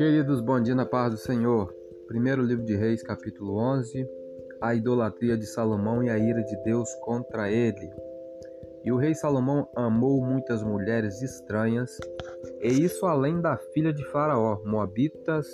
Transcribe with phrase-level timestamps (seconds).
[0.00, 1.70] Queridos, bom dia na paz do Senhor.
[2.08, 4.08] Primeiro livro de Reis, capítulo 11.
[4.58, 7.92] A idolatria de Salomão e a ira de Deus contra ele.
[8.82, 11.98] E o rei Salomão amou muitas mulheres estranhas,
[12.62, 15.46] e isso além da filha de Faraó, Moabitas,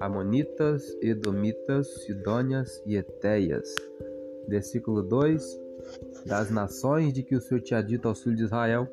[0.00, 3.72] Amonitas, Edomitas, Sidônias e Etéias.
[4.48, 5.60] Versículo 2:
[6.26, 8.88] Das nações de que o Senhor tinha dito aos filhos de Israel,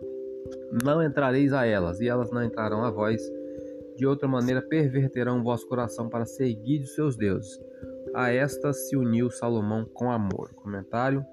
[0.84, 3.20] não entrareis a elas, e elas não entrarão a vós
[4.02, 7.62] de outra maneira perverterão vosso coração para seguir os seus deuses.
[8.16, 10.56] A estas se uniu Salomão com amor.
[10.56, 11.24] Comentário.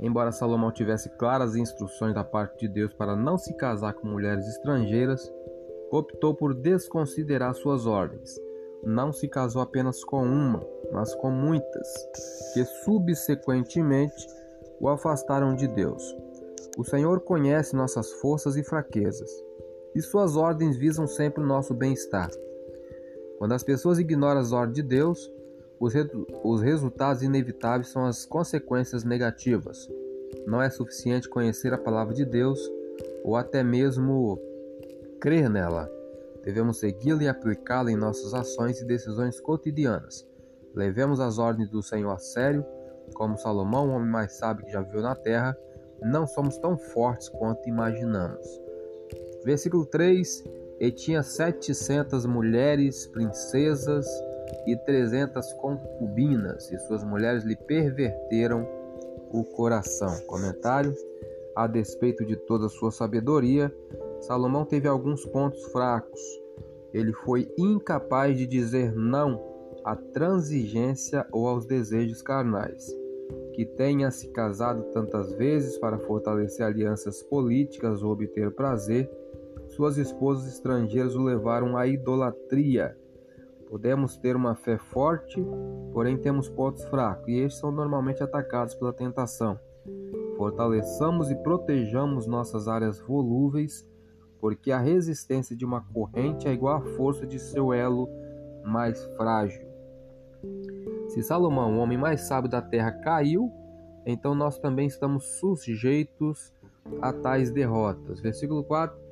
[0.00, 4.44] Embora Salomão tivesse claras instruções da parte de Deus para não se casar com mulheres
[4.48, 5.32] estrangeiras,
[5.92, 8.34] optou por desconsiderar suas ordens.
[8.82, 10.60] Não se casou apenas com uma,
[10.90, 11.86] mas com muitas,
[12.52, 14.26] que subsequentemente
[14.80, 16.02] o afastaram de Deus.
[16.76, 19.30] O Senhor conhece nossas forças e fraquezas
[19.94, 22.30] e suas ordens visam sempre o nosso bem-estar.
[23.38, 25.32] Quando as pessoas ignoram as ordens de Deus,
[25.78, 26.08] os, re
[26.44, 29.88] os resultados inevitáveis são as consequências negativas.
[30.46, 32.60] Não é suficiente conhecer a palavra de Deus
[33.24, 34.38] ou até mesmo
[35.20, 35.90] crer nela.
[36.44, 40.26] Devemos segui-la e aplicá-la em nossas ações e decisões cotidianas.
[40.74, 42.64] Levemos as ordens do Senhor a sério,
[43.14, 45.56] como Salomão, o homem mais sábio que já viveu na terra,
[46.00, 48.46] não somos tão fortes quanto imaginamos.
[49.44, 50.44] Versículo 3:
[50.78, 54.06] E tinha setecentas mulheres, princesas
[54.66, 58.66] e trezentas concubinas, e suas mulheres lhe perverteram
[59.32, 60.20] o coração.
[60.26, 60.94] Comentário:
[61.54, 63.72] A despeito de toda sua sabedoria,
[64.20, 66.20] Salomão teve alguns pontos fracos.
[66.92, 69.40] Ele foi incapaz de dizer não
[69.84, 72.94] à transigência ou aos desejos carnais.
[73.54, 79.10] Que tenha se casado tantas vezes para fortalecer alianças políticas ou obter prazer,
[79.80, 82.94] suas esposas estrangeiras o levaram à idolatria.
[83.66, 85.42] Podemos ter uma fé forte,
[85.90, 89.58] porém temos pontos fracos, e estes são normalmente atacados pela tentação.
[90.36, 93.88] Fortaleçamos e protejamos nossas áreas volúveis,
[94.38, 98.06] porque a resistência de uma corrente é igual à força de seu elo
[98.62, 99.66] mais frágil.
[101.08, 103.50] Se Salomão, o homem mais sábio da terra, caiu,
[104.04, 106.52] então nós também estamos sujeitos
[107.00, 108.20] a tais derrotas.
[108.20, 109.08] Versículo 4: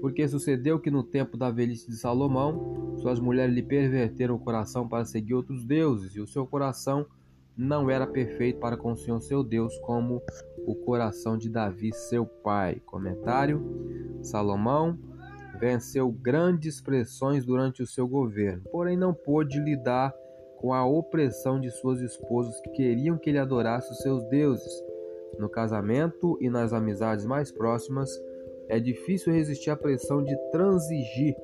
[0.00, 4.88] porque sucedeu que no tempo da velhice de Salomão, suas mulheres lhe perverteram o coração
[4.88, 7.06] para seguir outros deuses, e o seu coração
[7.56, 10.20] não era perfeito para com o Senhor seu Deus, como
[10.66, 12.82] o coração de Davi, seu pai.
[12.84, 13.62] Comentário:
[14.22, 14.98] Salomão
[15.58, 20.12] venceu grandes pressões durante o seu governo, porém não pôde lidar
[20.58, 24.82] com a opressão de suas esposas que queriam que ele adorasse os seus deuses.
[25.38, 28.10] No casamento e nas amizades mais próximas,
[28.68, 31.36] é difícil resistir à pressão de transigir.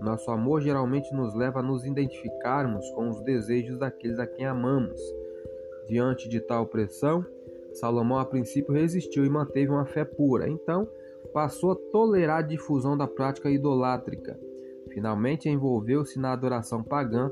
[0.00, 5.00] Nosso amor geralmente nos leva a nos identificarmos com os desejos daqueles a quem amamos.
[5.88, 7.24] Diante de tal pressão,
[7.72, 10.48] Salomão a princípio resistiu e manteve uma fé pura.
[10.48, 10.88] Então,
[11.32, 14.38] passou a tolerar a difusão da prática idolátrica.
[14.88, 17.30] Finalmente, envolveu-se na adoração pagã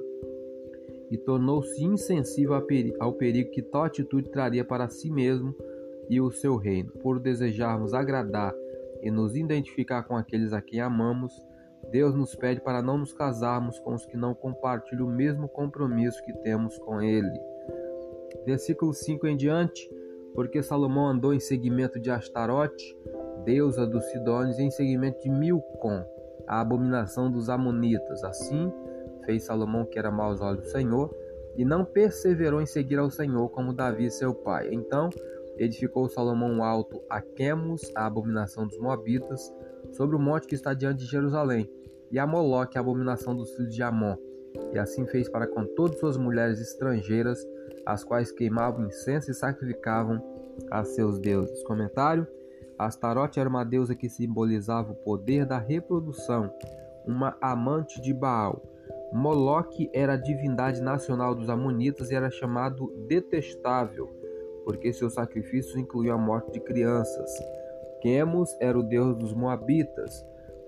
[1.11, 2.55] e tornou-se insensível
[3.01, 5.55] ao perigo que tal atitude traria para si mesmo
[6.09, 6.91] e o seu reino.
[7.03, 8.55] Por desejarmos agradar
[9.05, 11.47] e nos identificar com aqueles a quem amamos,
[11.91, 16.25] Deus nos pede para não nos casarmos com os que não compartilham o mesmo compromisso
[16.25, 17.39] que temos com Ele.
[18.47, 19.89] Versículo 5 em diante,
[20.35, 22.97] porque Salomão andou em seguimento de Astarote,
[23.45, 26.03] deusa dos Sidônios, e em seguimento de Milcom,
[26.47, 28.25] a abominação dos Amonitas.
[28.25, 28.73] Assim
[29.25, 31.15] fez Salomão que era mau aos olhos do Senhor,
[31.57, 34.69] e não perseverou em seguir ao Senhor como Davi seu pai.
[34.73, 35.09] Então
[35.57, 39.53] edificou Salomão alto a Quemos, a abominação dos Moabitas,
[39.93, 41.71] sobre o monte que está diante de Jerusalém,
[42.11, 44.17] e a Moloque, a abominação dos filhos de Amon.
[44.73, 47.45] E assim fez para com todas suas mulheres estrangeiras,
[47.85, 50.23] as quais queimavam incenso e sacrificavam
[50.71, 51.63] a seus deuses.
[51.65, 52.27] Comentário:
[52.79, 56.53] Astarote era uma deusa que simbolizava o poder da reprodução,
[57.07, 58.63] uma amante de Baal.
[59.13, 64.24] Moloque era a divindade nacional dos Amonitas e era chamado detestável
[64.65, 67.31] porque seus sacrifícios incluíam a morte de crianças.
[68.01, 70.25] Quemos era o deus dos Moabitas.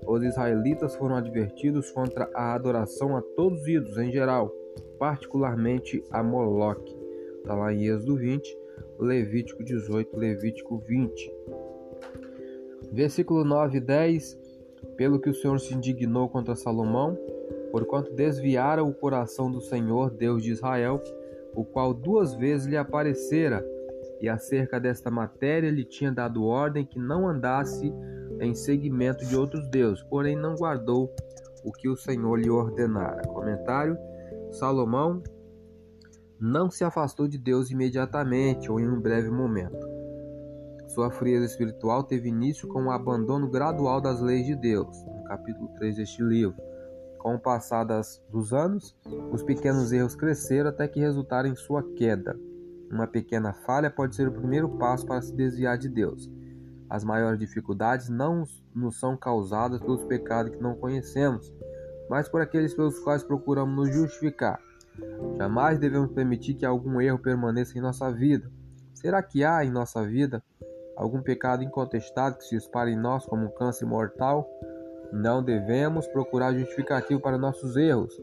[0.07, 4.53] Os israelitas foram advertidos contra a adoração a todos os ídolos em geral,
[4.99, 6.97] particularmente a Moloque.
[7.39, 8.59] Está lá em Êxodo 20,
[8.99, 11.33] Levítico 18, Levítico 20.
[12.93, 14.39] Versículo 9 e 10
[14.97, 17.19] Pelo que o Senhor se indignou contra Salomão,
[17.71, 21.03] porquanto desviara o coração do Senhor, Deus de Israel,
[21.55, 23.65] o qual duas vezes lhe aparecera
[24.21, 27.93] e acerca desta matéria lhe tinha dado ordem que não andasse
[28.41, 31.15] em seguimento de outros deuses, porém não guardou
[31.65, 33.23] o que o Senhor lhe ordenara.
[33.29, 33.97] Comentário:
[34.53, 35.23] Salomão
[36.39, 39.87] não se afastou de Deus imediatamente ou em um breve momento.
[40.89, 45.69] Sua frieza espiritual teve início com o abandono gradual das leis de Deus, no capítulo
[45.77, 46.57] 3 deste livro.
[47.19, 47.85] Com o passar
[48.31, 48.97] dos anos,
[49.33, 52.39] os pequenos erros cresceram até que resultaram em sua queda.
[52.91, 56.31] Uma pequena falha pode ser o primeiro passo para se desviar de Deus.
[56.89, 58.45] As maiores dificuldades não
[58.75, 61.53] nos são causadas pelos pecados que não conhecemos,
[62.09, 64.61] mas por aqueles pelos quais procuramos nos justificar.
[65.37, 68.51] Jamais devemos permitir que algum erro permaneça em nossa vida.
[68.95, 70.43] Será que há em nossa vida
[70.97, 74.49] algum pecado incontestado que se espalhe em nós como um câncer mortal?
[75.13, 78.19] Não devemos procurar justificativo para nossos erros.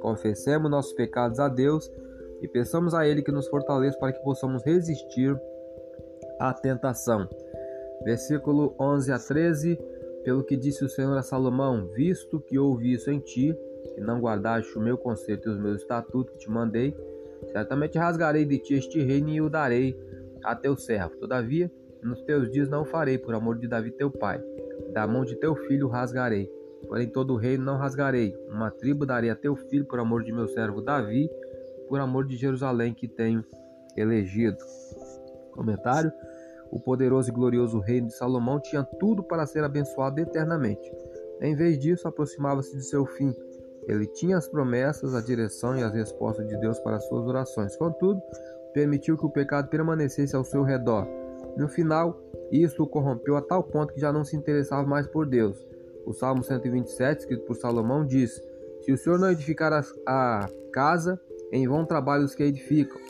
[0.00, 1.90] Confessemos nossos pecados a Deus
[2.40, 5.38] e peçamos a Ele que nos fortaleça para que possamos resistir
[6.38, 7.28] à tentação.
[8.04, 9.78] Versículo 11 a 13:
[10.24, 13.56] Pelo que disse o Senhor a Salomão: Visto que ouvi isso em ti,
[13.96, 16.96] e não guardaste o meu conserto e os meus estatutos que te mandei,
[17.52, 19.98] certamente rasgarei de ti este reino e o darei
[20.44, 21.16] a teu servo.
[21.16, 21.70] Todavia,
[22.02, 24.40] nos teus dias não farei, por amor de Davi teu pai.
[24.92, 26.50] Da mão de teu filho rasgarei.
[26.86, 28.36] Porém, todo o reino não rasgarei.
[28.48, 31.28] Uma tribo darei a teu filho, por amor de meu servo Davi,
[31.88, 33.44] por amor de Jerusalém que tenho
[33.96, 34.58] elegido.
[35.52, 36.12] Comentário:
[36.70, 40.90] O poderoso e glorioso reino de Salomão tinha tudo para ser abençoado eternamente.
[41.40, 43.34] Em vez disso, aproximava-se de seu fim.
[43.86, 47.74] Ele tinha as promessas, a direção e as respostas de Deus para suas orações.
[47.76, 48.20] Contudo,
[48.74, 51.06] permitiu que o pecado permanecesse ao seu redor.
[51.56, 52.20] No final,
[52.52, 55.66] isso o corrompeu a tal ponto que já não se interessava mais por Deus.
[56.04, 58.42] O Salmo 127, escrito por Salomão, diz:
[58.82, 59.72] Se o Senhor não edificar
[60.06, 61.20] a casa,
[61.52, 63.00] em vão trabalham os que edificam.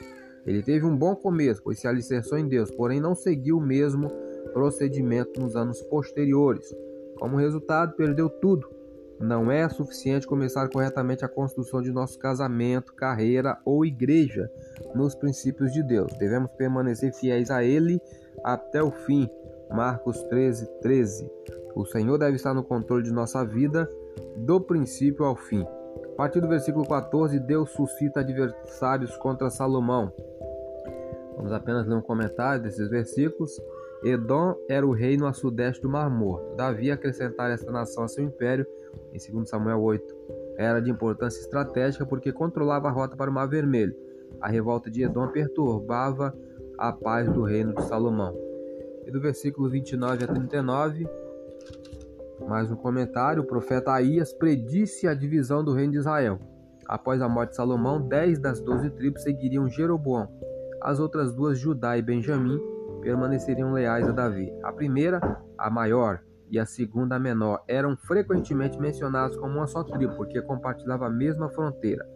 [0.47, 4.11] Ele teve um bom começo, pois se alicerçou em Deus, porém não seguiu o mesmo
[4.53, 6.75] procedimento nos anos posteriores.
[7.19, 8.79] Como resultado, perdeu tudo
[9.21, 14.51] não é suficiente começar corretamente a construção de nosso casamento, carreira ou igreja
[14.95, 16.13] nos princípios de Deus.
[16.19, 18.01] Devemos permanecer fiéis a Ele
[18.45, 19.29] até o fim.
[19.71, 21.29] Marcos 13, 13.
[21.75, 23.91] O Senhor deve estar no controle de nossa vida,
[24.37, 25.67] do princípio ao fim.
[26.19, 30.13] A partir do versículo 14, Deus suscita adversários contra Salomão.
[31.37, 33.53] Vamos apenas ler um comentário desses versículos.
[34.03, 36.57] Edom era o reino a sudeste do Mar Morto.
[36.57, 38.67] Davi acrescentar esta nação a seu império
[39.13, 40.17] em 2 Samuel 8.
[40.57, 43.95] Era de importância estratégica porque controlava a rota para o Mar Vermelho.
[44.41, 46.37] A revolta de Edom perturbava
[46.77, 48.37] a paz do reino de Salomão.
[49.07, 51.09] E do versículo 29 a 39,
[52.47, 56.39] mais um comentário: o profeta Aías predisse a divisão do reino de Israel.
[56.87, 60.29] Após a morte de Salomão, dez das doze tribos seguiriam Jeroboão.
[60.81, 62.59] As outras duas, Judá e Benjamim,
[63.03, 64.51] permaneceriam leais a Davi.
[64.63, 65.21] A primeira,
[65.59, 70.41] a maior, e a segunda, a menor, eram frequentemente mencionados como uma só tribo, porque
[70.41, 72.09] compartilhavam a mesma fronteira.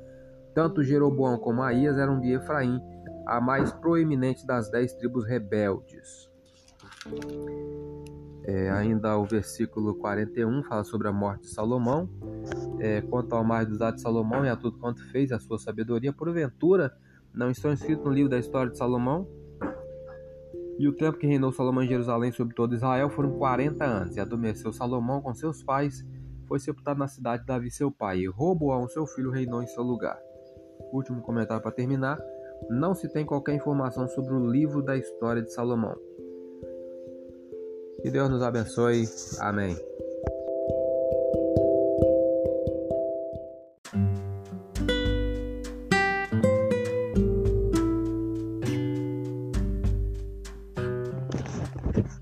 [0.54, 2.80] Tanto Jeroboão como Aías eram de Efraim,
[3.26, 6.30] a mais proeminente das dez tribos rebeldes.
[8.44, 12.08] É, ainda o versículo 41 fala sobre a morte de Salomão.
[12.80, 15.58] É, quanto ao mais dos atos de Salomão e a tudo quanto fez, a sua
[15.58, 16.92] sabedoria, porventura,
[17.32, 19.28] não estão escritos no livro da história de Salomão?
[20.78, 24.16] E o tempo que reinou Salomão em Jerusalém sobre todo Israel foram 40 anos.
[24.16, 26.05] E adormeceu Salomão com seus pais,
[26.48, 28.20] foi sepultado na cidade de Davi, seu pai.
[28.20, 30.19] E Roboão, seu filho, reinou em seu lugar.
[30.93, 32.19] Último comentário para terminar.
[32.69, 35.96] Não se tem qualquer informação sobre o livro da história de Salomão.
[38.02, 39.08] Que Deus nos abençoe.
[39.38, 39.76] Amém.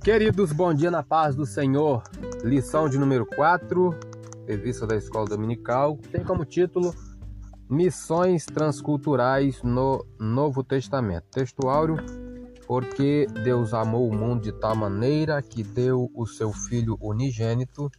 [0.04, 2.02] Queridos, bom dia na paz do Senhor.
[2.44, 3.94] Lição de número 4,
[4.46, 6.94] revista da Escola Dominical, tem como título
[7.70, 11.25] Missões Transculturais no Novo Testamento.
[11.30, 11.96] Texto áureo,
[12.71, 17.91] porque Deus amou o mundo de tal maneira que deu o seu Filho unigênito,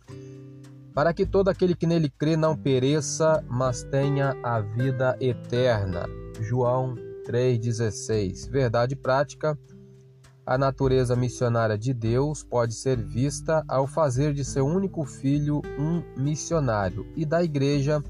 [0.94, 6.06] para que todo aquele que nele crê não pereça, mas tenha a vida eterna.
[6.40, 6.96] João
[7.28, 8.50] 3,16.
[8.50, 9.60] Verdade prática
[10.46, 16.02] a natureza missionária de Deus pode ser vista ao fazer de seu único filho um
[16.16, 18.02] missionário e da igreja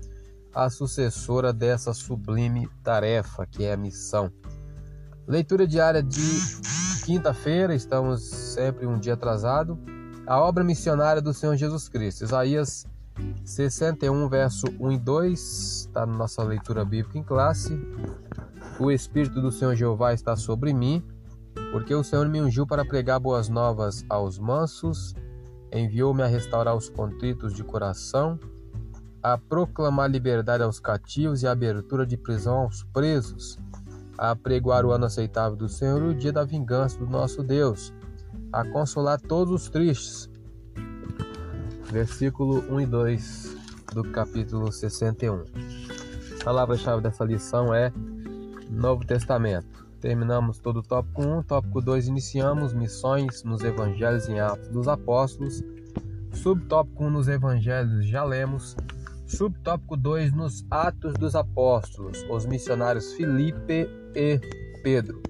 [0.54, 4.32] a sucessora dessa sublime tarefa que é a missão.
[5.32, 6.22] Leitura diária de
[7.06, 9.80] quinta-feira, estamos sempre um dia atrasado.
[10.28, 12.86] A obra missionária do Senhor Jesus Cristo, Isaías
[13.46, 17.80] 61, verso 1 e 2, está na nossa leitura bíblica em classe.
[18.78, 21.02] O Espírito do Senhor Jeová está sobre mim
[21.72, 25.16] porque o Senhor me ungiu para pregar boas novas aos mansos,
[25.72, 28.38] enviou-me a restaurar os contritos de coração,
[29.24, 33.58] a proclamar liberdade aos cativos e abertura de prisão aos presos,
[34.22, 37.92] a pregoar o ano aceitável do Senhor o dia da vingança do nosso Deus,
[38.54, 40.30] a consolar todos os tristes.
[41.92, 43.58] Versículo 1 e 2
[43.96, 45.44] do capítulo 61.
[46.40, 47.92] A palavra-chave dessa lição é
[48.70, 49.88] Novo Testamento.
[50.00, 51.42] Terminamos todo o tópico 1.
[51.42, 55.64] Tópico 2, iniciamos missões nos Evangelhos em Atos dos Apóstolos.
[56.32, 58.78] Subtópico 1, nos Evangelhos, já lemos.
[59.26, 64.40] Subtópico 2, nos Atos dos Apóstolos, os missionários Filipe e
[64.84, 65.22] Pedro.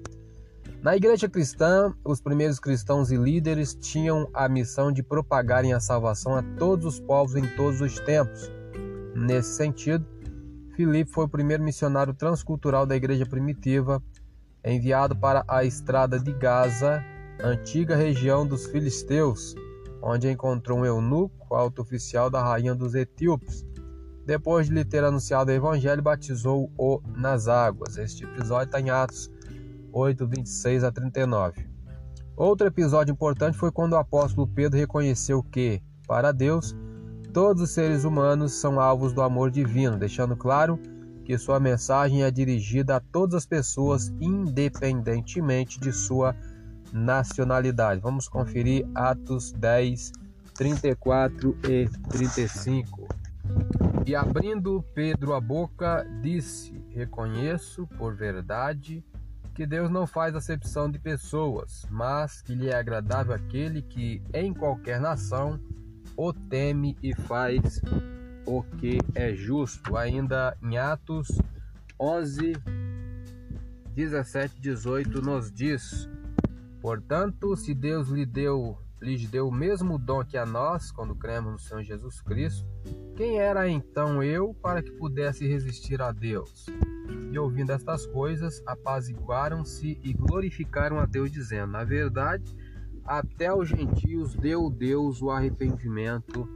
[0.81, 6.35] Na igreja cristã, os primeiros cristãos e líderes tinham a missão de propagarem a salvação
[6.35, 8.49] a todos os povos em todos os tempos.
[9.15, 10.03] Nesse sentido,
[10.75, 14.01] Filipe foi o primeiro missionário transcultural da igreja primitiva,
[14.65, 17.03] enviado para a estrada de Gaza,
[17.43, 19.53] antiga região dos filisteus,
[20.01, 23.63] onde encontrou um eunuco, alto oficial da rainha dos etíopes.
[24.31, 27.97] Depois de lhe ter anunciado o evangelho, batizou-o nas águas.
[27.97, 29.29] Este episódio está em Atos
[29.91, 31.67] 8, 26 a 39.
[32.37, 36.73] Outro episódio importante foi quando o apóstolo Pedro reconheceu que, para Deus,
[37.33, 40.77] Todos os seres humanos são alvos do amor divino, deixando claro
[41.23, 46.35] que sua mensagem é dirigida a todas as pessoas, independentemente de sua
[46.91, 48.01] nacionalidade.
[48.01, 50.11] Vamos conferir Atos 10,
[50.55, 53.07] 34 e 35.
[54.05, 59.03] E abrindo Pedro a boca, disse: Reconheço por verdade
[59.53, 64.53] que Deus não faz acepção de pessoas, mas que lhe é agradável aquele que, em
[64.53, 65.59] qualquer nação,
[66.17, 67.81] o teme e faz
[68.45, 69.95] o que é justo.
[69.95, 71.27] Ainda em Atos
[71.99, 72.53] 11,
[73.93, 76.09] 17, 18 nos diz:
[76.81, 81.51] Portanto, se Deus lhe deu, lhes deu o mesmo dom que a nós, quando cremos
[81.51, 82.67] no Senhor Jesus Cristo,
[83.21, 86.65] quem era então eu para que pudesse resistir a Deus?
[87.31, 92.57] E ouvindo estas coisas, apaziguaram-se e glorificaram a Deus, dizendo: Na verdade,
[93.05, 96.49] até os gentios deu Deus o arrependimento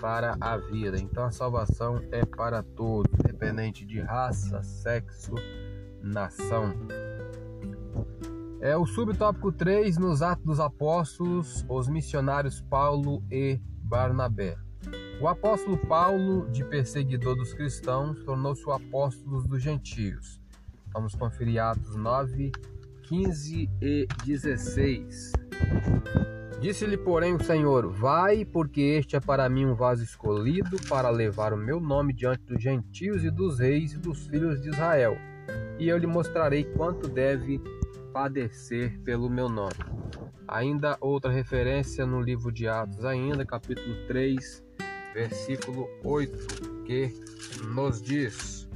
[0.00, 0.98] para a vida.
[0.98, 5.36] Então a salvação é para todos, independente de raça, sexo,
[6.02, 6.74] nação.
[8.60, 14.56] É o subtópico 3 nos Atos dos Apóstolos, os missionários Paulo e Barnabé.
[15.20, 20.40] O apóstolo Paulo, de perseguidor dos cristãos, tornou-se o apóstolo dos gentios.
[20.94, 22.50] Vamos conferir Atos 9,
[23.02, 25.32] 15 e 16.
[26.58, 31.52] Disse-lhe, porém, o Senhor: Vai, porque este é para mim um vaso escolhido para levar
[31.52, 35.18] o meu nome diante dos gentios e dos reis e dos filhos de Israel.
[35.78, 37.60] E eu lhe mostrarei quanto deve
[38.10, 39.74] padecer pelo meu nome.
[40.48, 44.69] Ainda outra referência no livro de Atos, ainda capítulo 3,
[45.14, 47.12] versículo 8, que
[47.74, 48.68] nos diz: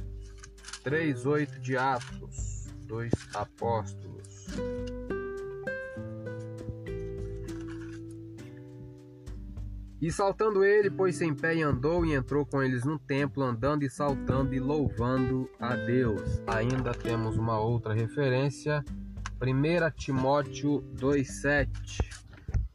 [0.83, 4.15] 3:8 de Atos, dos apóstolos.
[10.01, 13.83] E saltando ele, pôs-se em pé e andou e entrou com eles no templo, andando
[13.83, 16.43] e saltando e louvando a Deus.
[16.45, 18.83] Ainda temos uma outra referência,
[19.41, 21.67] 1 Timóteo 2,7.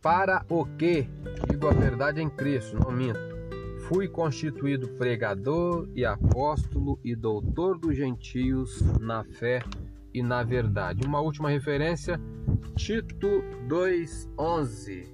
[0.03, 1.09] Para o que,
[1.49, 3.30] digo a verdade em Cristo, não minto,
[3.93, 9.65] fui constituído pregador e apóstolo e doutor dos gentios na fé
[10.15, 11.05] e na verdade.
[11.05, 12.21] Uma última referência,
[12.77, 15.09] Tito 2,11.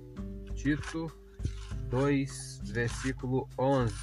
[0.55, 1.11] Tito
[1.89, 3.95] 2, versículo 11.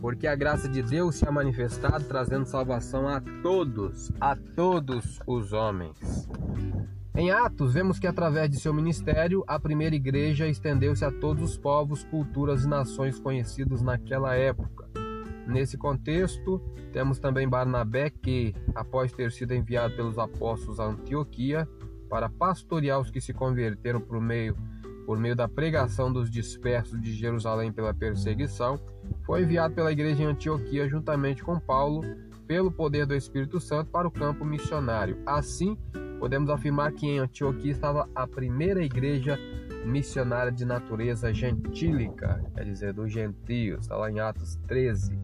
[0.00, 5.52] Porque a graça de Deus se é manifestado trazendo salvação a todos, a todos os
[5.52, 6.26] homens.
[7.14, 11.58] Em Atos, vemos que através de seu ministério, a primeira igreja estendeu-se a todos os
[11.58, 14.88] povos, culturas e nações conhecidos naquela época.
[15.46, 16.62] Nesse contexto,
[16.92, 21.68] temos também Barnabé, que, após ter sido enviado pelos apóstolos a Antioquia,
[22.08, 24.56] para pastorear os que se converteram por meio,
[25.04, 28.80] por meio da pregação dos dispersos de Jerusalém pela perseguição,
[29.26, 32.02] foi enviado pela igreja em Antioquia juntamente com Paulo,
[32.46, 35.20] pelo poder do Espírito Santo, para o campo missionário.
[35.26, 35.76] Assim,
[36.20, 39.38] podemos afirmar que em Antioquia estava a primeira igreja
[39.86, 45.18] missionária de natureza gentílica, quer dizer, dos gentios, está lá em Atos 13.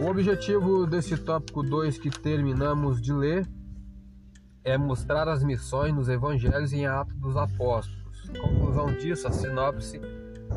[0.00, 3.46] O objetivo desse tópico 2 que terminamos de ler
[4.62, 8.30] é mostrar as missões nos evangelhos em Atos dos Apóstolos.
[8.40, 10.00] Conclusão disso, a sinopse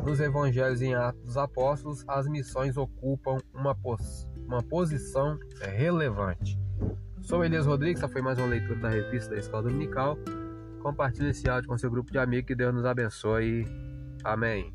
[0.04, 6.56] nos evangelhos em Atos dos Apóstolos, as missões ocupam uma, pos uma posição relevante.
[7.26, 10.16] Sou Elias Rodrigues, essa foi mais uma leitura da revista da Escola Dominical.
[10.80, 13.66] Compartilhe esse áudio com seu grupo de amigos, que Deus nos abençoe.
[14.22, 14.72] Amém.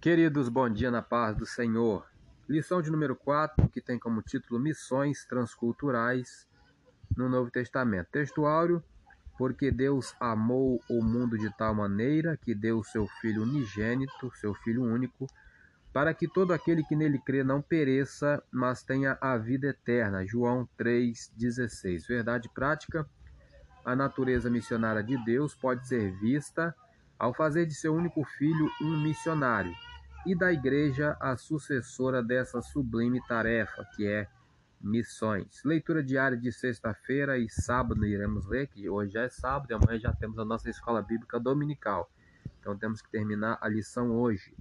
[0.00, 2.04] Queridos, bom dia na paz do Senhor.
[2.48, 6.48] Lição de número 4, que tem como título Missões Transculturais
[7.16, 8.08] no Novo Testamento.
[8.10, 8.82] Textuário,
[9.38, 14.52] porque Deus amou o mundo de tal maneira que deu o seu Filho unigênito, seu
[14.54, 15.28] Filho único,
[15.96, 20.26] para que todo aquele que nele crê não pereça, mas tenha a vida eterna.
[20.26, 22.06] João 3,16.
[22.06, 23.08] Verdade prática,
[23.82, 26.76] a natureza missionária de Deus pode ser vista
[27.18, 29.72] ao fazer de seu único filho um missionário
[30.26, 34.28] e da igreja a sucessora dessa sublime tarefa, que é
[34.78, 35.62] missões.
[35.64, 40.12] Leitura diária de sexta-feira e sábado iremos ler, que hoje é sábado e amanhã já
[40.12, 42.12] temos a nossa escola bíblica dominical.
[42.60, 44.54] Então temos que terminar a lição hoje.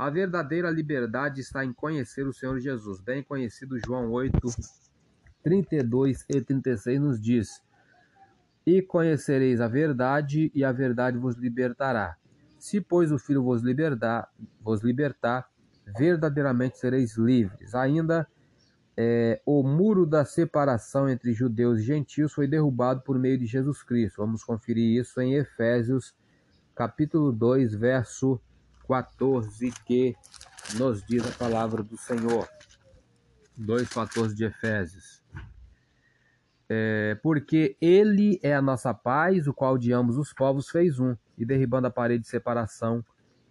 [0.00, 3.02] A verdadeira liberdade está em conhecer o Senhor Jesus.
[3.02, 4.34] Bem conhecido João 8,
[5.42, 7.62] 32 e 36 nos diz:
[8.64, 12.16] E conhecereis a verdade, e a verdade vos libertará.
[12.58, 14.30] Se, pois, o Filho vos libertar,
[14.62, 15.50] vos libertar
[15.98, 17.74] verdadeiramente sereis livres.
[17.74, 18.26] Ainda
[18.96, 23.82] é, o muro da separação entre judeus e gentios foi derrubado por meio de Jesus
[23.82, 24.22] Cristo.
[24.22, 26.16] Vamos conferir isso em Efésios,
[26.74, 28.40] capítulo 2, verso
[28.90, 30.16] 14, que
[30.76, 32.48] nos diz a palavra do Senhor.
[33.56, 35.22] 2,14 de Efésios.
[36.68, 41.16] É, porque ele é a nossa paz, o qual de ambos os povos fez um,
[41.38, 43.04] e derribando a parede de separação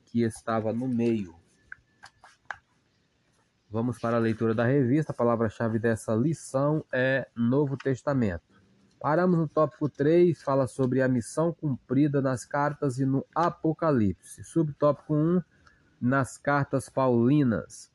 [0.05, 1.35] que estava no meio.
[3.69, 5.13] Vamos para a leitura da revista.
[5.13, 8.58] A palavra-chave dessa lição é Novo Testamento.
[8.99, 14.43] Paramos no tópico 3, fala sobre a missão cumprida nas cartas e no Apocalipse.
[14.43, 15.41] Subtópico 1,
[16.01, 17.89] nas cartas paulinas.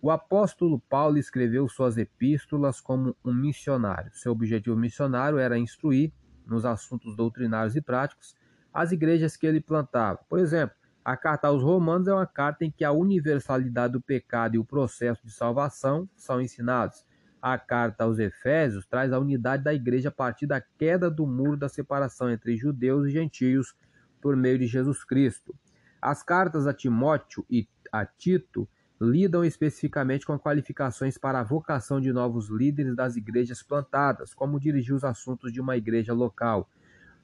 [0.00, 4.10] O apóstolo Paulo escreveu suas epístolas como um missionário.
[4.14, 6.10] Seu objetivo missionário era instruir,
[6.46, 8.34] nos assuntos doutrinários e práticos,
[8.72, 10.20] as igrejas que ele plantava.
[10.26, 14.54] Por exemplo, a carta aos Romanos é uma carta em que a universalidade do pecado
[14.54, 17.04] e o processo de salvação são ensinados.
[17.48, 21.56] A carta aos Efésios traz a unidade da igreja a partir da queda do muro
[21.56, 23.72] da separação entre judeus e gentios
[24.20, 25.54] por meio de Jesus Cristo.
[26.02, 28.68] As cartas a Timóteo e a Tito
[29.00, 34.96] lidam especificamente com qualificações para a vocação de novos líderes das igrejas plantadas, como dirigir
[34.96, 36.68] os assuntos de uma igreja local.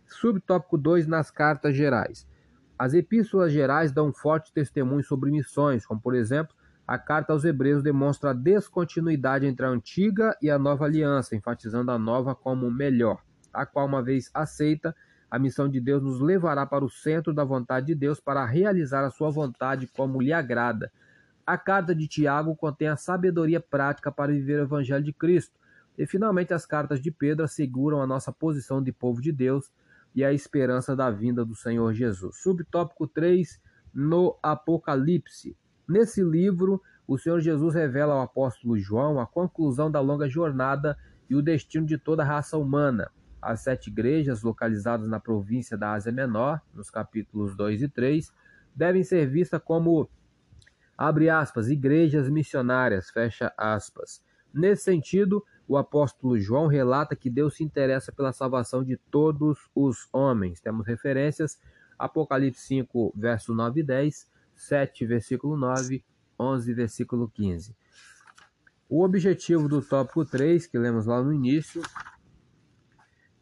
[0.07, 2.29] Subtópico 2 nas cartas gerais.
[2.79, 6.55] As epístolas gerais dão forte testemunho sobre missões, como por exemplo,
[6.87, 11.90] a carta aos Hebreus demonstra a descontinuidade entre a antiga e a nova aliança, enfatizando
[11.90, 14.95] a nova como melhor, a qual, uma vez aceita,
[15.31, 19.05] a missão de Deus nos levará para o centro da vontade de Deus para realizar
[19.05, 20.90] a sua vontade como lhe agrada
[21.47, 25.59] a carta de Tiago contém a sabedoria prática para viver o Evangelho de Cristo.
[25.99, 29.71] E finalmente as cartas de Pedro asseguram a nossa posição de povo de Deus
[30.14, 32.37] e a esperança da vinda do Senhor Jesus.
[32.37, 33.61] Subtópico 3,
[33.92, 35.57] no Apocalipse.
[35.88, 40.97] Nesse livro, o Senhor Jesus revela ao apóstolo João a conclusão da longa jornada
[41.29, 43.11] e o destino de toda a raça humana.
[43.40, 48.33] As sete igrejas localizadas na província da Ásia Menor, nos capítulos 2 e 3,
[48.75, 50.09] devem ser vistas como
[50.97, 54.23] abre aspas, igrejas missionárias, fecha aspas.
[54.55, 60.09] Nesse sentido, o apóstolo João relata que Deus se interessa pela salvação de todos os
[60.12, 60.61] homens.
[60.61, 61.59] Temos referências
[61.99, 66.05] Apocalipse 5, verso 9 e 10, 7, versículo 9,
[66.38, 67.77] 11, versículo 15.
[68.88, 71.83] O objetivo do tópico 3, que lemos lá no início,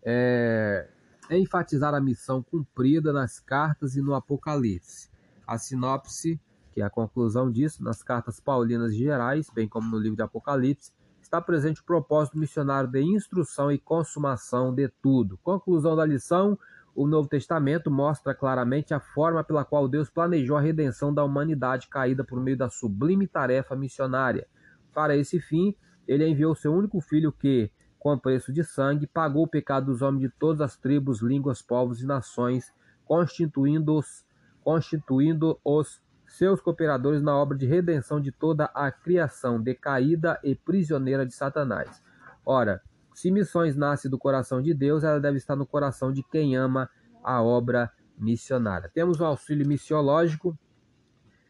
[0.02, 0.88] é,
[1.28, 5.10] é enfatizar a missão cumprida nas cartas e no Apocalipse.
[5.46, 6.40] A sinopse
[6.72, 10.92] que é a conclusão disso, nas cartas paulinas gerais, bem como no livro de Apocalipse,
[11.20, 15.38] está presente o propósito missionário de instrução e consumação de tudo.
[15.38, 16.58] Conclusão da lição:
[16.94, 21.88] o Novo Testamento mostra claramente a forma pela qual Deus planejou a redenção da humanidade
[21.88, 24.46] caída por meio da sublime tarefa missionária.
[24.92, 25.74] Para esse fim,
[26.06, 30.22] ele enviou seu único filho que, com preço de sangue, pagou o pecado dos homens
[30.22, 32.72] de todas as tribos, línguas, povos e nações,
[33.04, 34.24] constituindo-os
[34.62, 41.32] constituindo-os seus cooperadores na obra de redenção de toda a criação decaída e prisioneira de
[41.32, 42.02] Satanás.
[42.44, 42.82] Ora,
[43.14, 46.88] se missões nasce do coração de Deus, ela deve estar no coração de quem ama
[47.22, 48.90] a obra missionária.
[48.92, 50.58] Temos o auxílio missiológico.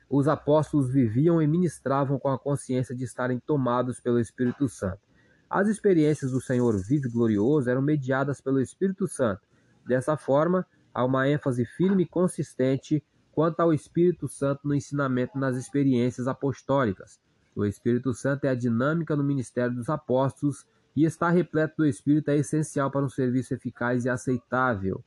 [0.08, 5.00] Os apóstolos viviam e ministravam com a consciência de estarem tomados pelo Espírito Santo.
[5.48, 9.42] As experiências do Senhor vivo e glorioso eram mediadas pelo Espírito Santo.
[9.86, 15.56] Dessa forma, há uma ênfase firme e consistente Quanto ao Espírito Santo no ensinamento nas
[15.56, 17.20] experiências apostólicas,
[17.54, 20.66] o Espírito Santo é a dinâmica no ministério dos apóstolos
[21.00, 25.02] e estar repleto do Espírito é essencial para um serviço eficaz e aceitável.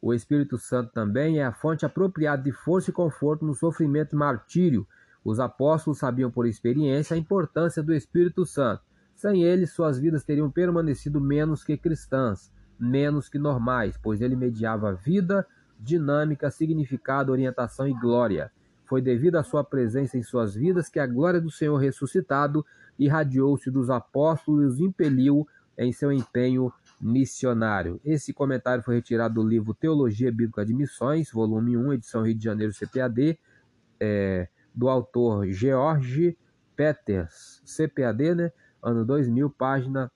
[0.00, 4.18] O Espírito Santo também é a fonte apropriada de força e conforto no sofrimento e
[4.18, 4.86] martírio.
[5.22, 8.82] Os apóstolos sabiam por experiência a importância do Espírito Santo.
[9.14, 14.94] Sem ele, suas vidas teriam permanecido menos que cristãs, menos que normais, pois ele mediava
[14.94, 15.46] vida,
[15.78, 18.50] dinâmica, significado, orientação e glória.
[18.86, 22.64] Foi devido à sua presença em suas vidas que a glória do Senhor ressuscitado
[22.98, 28.00] irradiou-se dos apóstolos e os impeliu em seu empenho missionário.
[28.04, 32.44] Esse comentário foi retirado do livro Teologia Bíblica de Missões, volume 1, edição Rio de
[32.44, 33.38] Janeiro, CPAD,
[34.00, 36.36] é, do autor George
[36.76, 38.52] Peters, CPAD, né?
[38.82, 40.10] ano 2000, página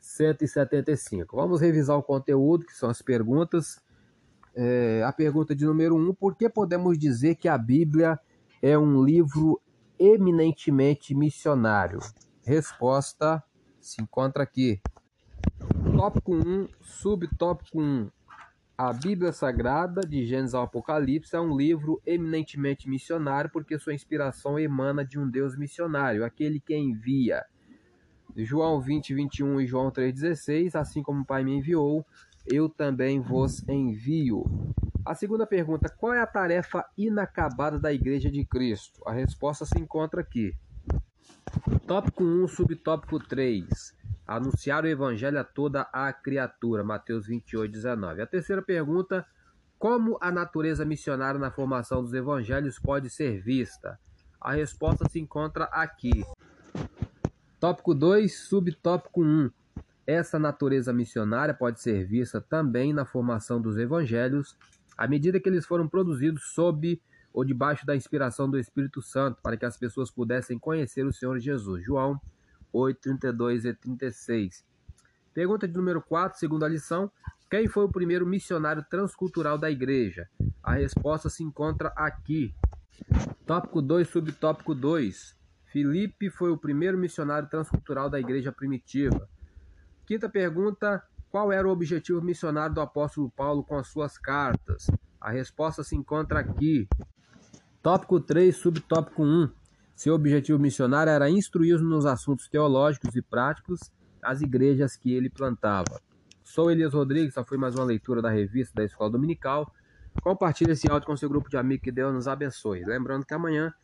[0.00, 1.36] 175.
[1.36, 3.80] Vamos revisar o conteúdo, que são as perguntas.
[4.54, 8.18] É, a pergunta de número 1, um, por que podemos dizer que a Bíblia
[8.62, 9.60] é um livro
[9.98, 11.98] eminentemente missionário?
[12.44, 13.42] Resposta
[13.80, 14.80] se encontra aqui.
[15.96, 18.10] Tópico 1, subtópico 1.
[18.76, 24.56] A Bíblia Sagrada, de Gênesis ao Apocalipse, é um livro eminentemente missionário porque sua inspiração
[24.58, 27.44] emana de um Deus missionário, aquele que envia.
[28.36, 32.06] João 20, 21 e João 3,16, assim como o Pai me enviou,
[32.50, 34.44] eu também vos envio.
[35.04, 39.00] A segunda pergunta: qual é a tarefa inacabada da Igreja de Cristo?
[39.06, 40.52] A resposta se encontra aqui.
[41.86, 43.96] Tópico 1, subtópico 3
[44.28, 46.84] anunciar o evangelho a toda a criatura.
[46.84, 48.20] Mateus 28, 19.
[48.20, 49.26] A terceira pergunta:
[49.78, 53.98] como a natureza missionária na formação dos evangelhos pode ser vista?
[54.38, 56.22] A resposta se encontra aqui.
[57.58, 59.50] Tópico 2, subtópico 1.
[60.08, 64.56] Essa natureza missionária pode ser vista também na formação dos evangelhos,
[64.96, 66.98] à medida que eles foram produzidos sob
[67.30, 71.38] ou debaixo da inspiração do Espírito Santo, para que as pessoas pudessem conhecer o Senhor
[71.38, 71.84] Jesus.
[71.84, 72.18] João
[72.72, 74.64] 8, 32 e 36.
[75.34, 77.12] Pergunta de número 4, segunda lição.
[77.50, 80.26] Quem foi o primeiro missionário transcultural da igreja?
[80.62, 82.54] A resposta se encontra aqui.
[83.44, 85.36] Tópico 2, subtópico 2.
[85.66, 89.28] Filipe foi o primeiro missionário transcultural da igreja primitiva.
[90.08, 94.86] Quinta pergunta: qual era o objetivo missionário do apóstolo Paulo com as suas cartas?
[95.20, 96.88] A resposta se encontra aqui.
[97.82, 99.50] Tópico 3, subtópico 1.
[99.94, 103.80] Seu objetivo missionário era instruir nos assuntos teológicos e práticos
[104.22, 106.00] as igrejas que ele plantava.
[106.42, 109.70] Sou Elias Rodrigues, essa foi mais uma leitura da revista da Escola Dominical.
[110.22, 112.82] Compartilhe esse áudio com seu grupo de amigos, que Deus nos abençoe.
[112.82, 113.74] Lembrando que amanhã,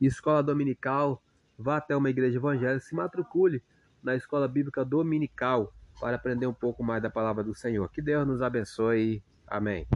[0.00, 1.22] Escola Dominical,
[1.58, 3.62] vá até uma igreja evangélica, se matricule
[4.04, 7.90] na Escola Bíblica Dominical para aprender um pouco mais da palavra do Senhor.
[7.90, 9.22] Que Deus nos abençoe.
[9.46, 9.86] Amém.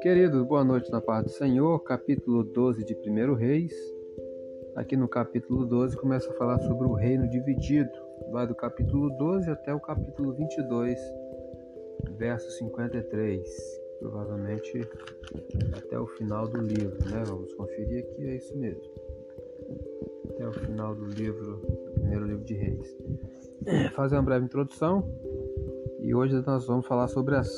[0.00, 3.72] Queridos, boa noite na paz do Senhor, capítulo 12 de 1 Reis.
[4.74, 7.92] Aqui no capítulo 12 começa a falar sobre o reino dividido.
[8.32, 10.98] Vai do capítulo 12 até o capítulo 22,
[12.16, 13.81] verso 53.
[14.02, 14.80] Provavelmente
[15.76, 17.22] até o final do livro, né?
[17.24, 18.82] Vamos conferir aqui, é isso mesmo.
[20.30, 21.58] Até o final do livro,
[21.94, 22.96] primeiro livro de Reis.
[23.94, 25.08] Fazer uma breve introdução.
[26.00, 27.48] E hoje nós vamos falar sobre as,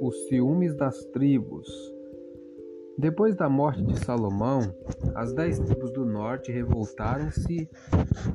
[0.00, 1.68] os ciúmes das tribos.
[2.96, 4.74] Depois da morte de Salomão,
[5.14, 7.68] as dez tribos do norte revoltaram-se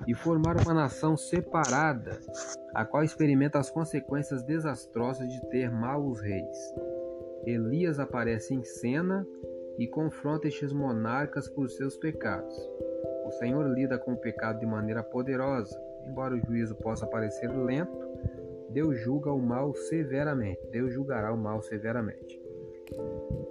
[0.08, 2.20] e formaram uma nação separada,
[2.74, 6.58] a qual experimenta as consequências desastrosas de ter maus reis.
[7.46, 9.28] Elias aparece em cena
[9.78, 12.56] e confronta estes monarcas por seus pecados.
[13.26, 17.98] O Senhor lida com o pecado de maneira poderosa, embora o juízo possa parecer lento,
[18.70, 20.60] Deus julga o mal severamente.
[20.72, 22.42] Deus julgará o mal severamente.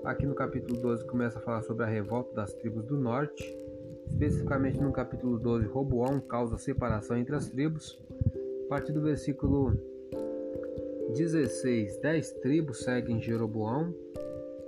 [0.05, 3.43] Aqui no capítulo 12 começa a falar sobre a revolta das tribos do norte.
[4.07, 7.99] Especificamente no capítulo 12, Roboão causa separação entre as tribos.
[8.67, 9.94] A partir do versículo
[11.13, 13.95] 16, 10 tribos seguem Jeroboão.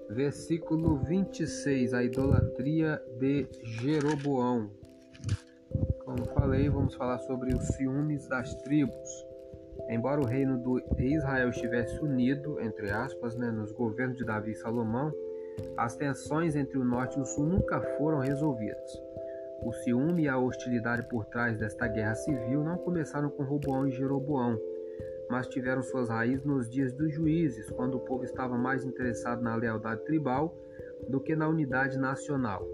[0.08, 4.70] Versículo 26, a idolatria de Jeroboão.
[6.04, 9.26] Como falei, vamos falar sobre os ciúmes das tribos.
[9.88, 10.62] Embora o reino
[10.94, 15.12] de Israel estivesse unido, entre aspas, né, nos governos de Davi e Salomão,
[15.76, 19.02] as tensões entre o norte e o sul nunca foram resolvidas.
[19.62, 23.92] O ciúme e a hostilidade por trás desta guerra civil não começaram com Roboão e
[23.92, 24.58] Jeroboão,
[25.30, 29.56] mas tiveram suas raízes nos dias dos juízes, quando o povo estava mais interessado na
[29.56, 30.56] lealdade tribal
[31.08, 32.66] do que na unidade nacional.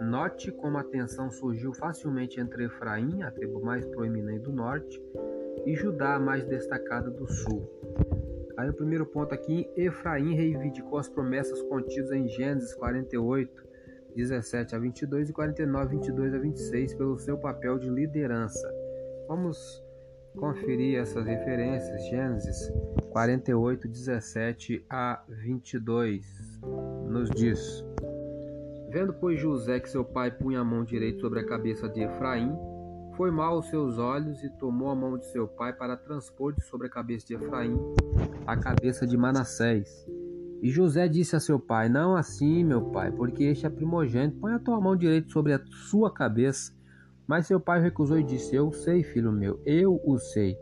[0.00, 5.02] Note como a tensão surgiu facilmente entre Efraim, a tribo mais proeminente do norte,
[5.66, 7.68] e Judá, mais destacada do sul.
[8.56, 13.68] Aí o primeiro ponto aqui, Efraim reivindicou as promessas contidas em Gênesis 48,
[14.16, 18.68] 17 a 22 e 49, 22 a 26 pelo seu papel de liderança.
[19.28, 19.84] Vamos
[20.38, 22.72] conferir essas referências, Gênesis
[23.10, 26.60] 48, 17 a 22,
[27.08, 27.84] nos diz:
[28.90, 32.52] Vendo, pois, José que seu pai punha a mão direita sobre a cabeça de Efraim,
[33.16, 36.62] foi mal aos seus olhos e tomou a mão de seu pai para transpor de
[36.64, 37.76] sobre a cabeça de Efraim
[38.48, 40.06] a cabeça de Manassés.
[40.62, 44.54] E José disse a seu pai: Não assim, meu pai, porque este é primogênito, põe
[44.54, 46.72] a tua mão direita sobre a sua cabeça.
[47.28, 50.58] Mas seu pai recusou e disse: Eu sei, filho meu, eu o sei.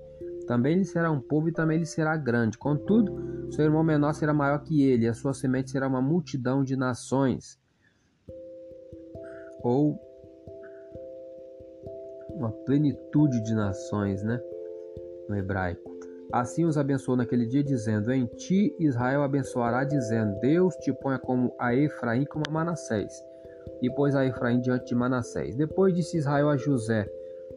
[0.48, 2.59] Também lhe será um povo e também lhe será grande.
[2.59, 6.64] Contudo, seu irmão menor será maior que ele, e a sua semente será uma multidão
[6.64, 7.59] de nações.
[9.62, 9.98] Ou
[12.31, 14.40] uma plenitude de nações, né?
[15.29, 15.96] No hebraico.
[16.33, 21.55] Assim os abençoou naquele dia, dizendo: Em ti Israel abençoará, dizendo: Deus te ponha como
[21.61, 23.12] a Efraim, como a Manassés.
[23.82, 25.54] E pôs a Efraim diante de Manassés.
[25.54, 27.10] Depois disse Israel a José: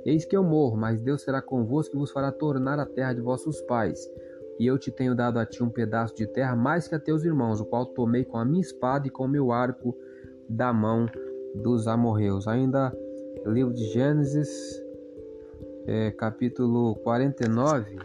[0.06, 3.22] Eis que eu morro, mas Deus será convosco e vos fará tornar a terra de
[3.22, 4.10] vossos pais.
[4.60, 7.24] E eu te tenho dado a ti um pedaço de terra mais que a teus
[7.24, 9.96] irmãos, o qual tomei com a minha espada e com o meu arco
[10.50, 11.06] da mão
[11.56, 12.48] dos amorreus.
[12.48, 12.94] Ainda
[13.46, 14.50] livro de Gênesis,
[15.86, 17.98] é, capítulo 49,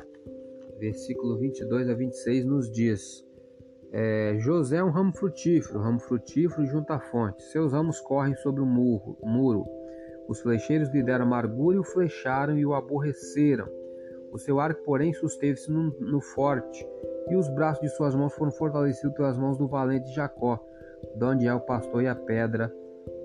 [0.79, 3.25] versículo 22 a 26, nos diz:
[3.97, 7.45] é, José é um ramo frutífero, ramo frutífero junto à fonte.
[7.45, 9.17] Seus ramos correm sobre o muro.
[9.23, 9.65] muro.
[10.27, 13.69] Os flecheiros lhe deram amargura e o flecharam e o aborreceram.
[14.33, 16.85] O seu arco, porém, susteve-se no, no forte,
[17.31, 20.59] e os braços de suas mãos foram fortalecidos pelas mãos do valente Jacó,
[21.15, 22.75] de onde é o pastor e a pedra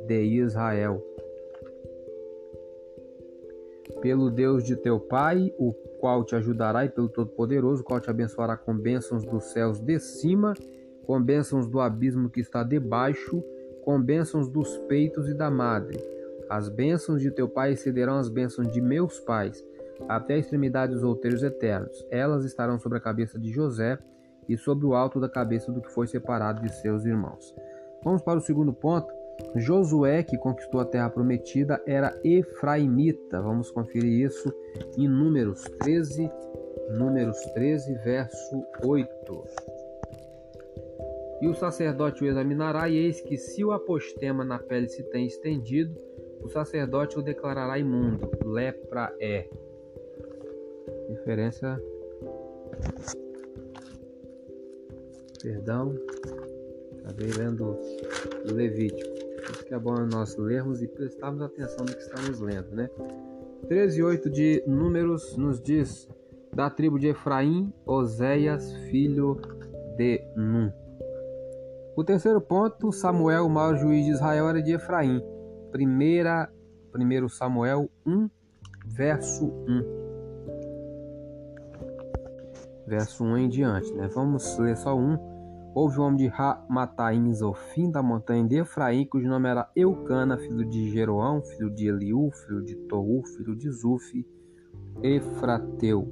[0.06, 1.04] de Israel
[4.02, 8.10] pelo Deus de teu pai, o qual te ajudará, e pelo Todo-Poderoso, o qual te
[8.10, 10.54] abençoará com bênçãos dos céus de cima,
[11.06, 13.44] com bênçãos do abismo que está debaixo,
[13.84, 15.98] com bênçãos dos peitos e da madre.
[16.50, 19.64] As bênçãos de teu pai excederão as bênçãos de meus pais,
[20.08, 22.06] até a extremidade dos outeiros eternos.
[22.10, 24.00] Elas estarão sobre a cabeça de José
[24.48, 27.54] e sobre o alto da cabeça do que foi separado de seus irmãos.
[28.04, 29.19] Vamos para o segundo ponto
[29.56, 33.42] Josué, que conquistou a terra prometida, era efraimita.
[33.42, 34.54] Vamos conferir isso
[34.98, 36.30] em Números 13,
[36.92, 39.10] Números 13, verso 8.
[41.42, 45.26] E o sacerdote o examinará, e eis que se o apostema na pele se tem
[45.26, 45.96] estendido,
[46.42, 48.30] o sacerdote o declarará imundo.
[48.44, 49.48] Lepra é.
[51.10, 51.82] Referência.
[55.42, 55.96] Perdão.
[57.04, 57.78] Acabei lendo
[58.46, 59.29] Levítico.
[59.52, 62.90] Isso que é bom nós lermos e prestarmos atenção no que estamos lendo, né?
[63.68, 66.08] 13 e 8 de Números nos diz
[66.54, 69.40] da tribo de Efraim, Oséias, filho
[69.98, 70.72] de Num.
[71.96, 75.22] O terceiro ponto, Samuel, o maior juiz de Israel, era de Efraim.
[75.72, 76.50] Primeira,
[76.92, 78.30] primeiro Samuel 1,
[78.86, 80.00] verso 1.
[82.88, 84.08] Verso 1 em diante, né?
[84.08, 85.29] Vamos ler só um.
[85.82, 90.38] Houve um homem de Ramataíns ao fim da montanha de Efraim, cujo nome era Eucana,
[90.38, 94.28] filho de Jeroão, filho de Eliú, filho de Tou, filho de Zuf,
[95.02, 96.06] Efrateu.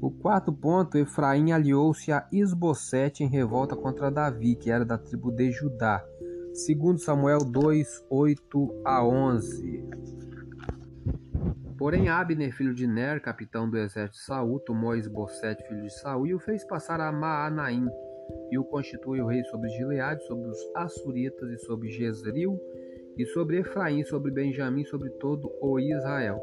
[0.00, 5.30] O quarto ponto, Efraim aliou-se a Isbosete em revolta contra Davi, que era da tribo
[5.30, 6.02] de Judá.
[6.54, 9.84] Segundo Samuel 2, 8 a 11.
[11.76, 16.26] Porém, Abner, filho de Ner, capitão do exército de Saul, tomou Isbosete, filho de Saul,
[16.26, 17.86] e o fez passar a Maanaim,
[18.50, 22.60] e o constitui o rei sobre Gileade, sobre os Assuritas e sobre Jezreel,
[23.16, 26.40] e sobre Efraim, sobre Benjamim, sobre todo o Israel.